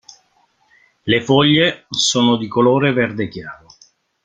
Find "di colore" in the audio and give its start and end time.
2.37-2.91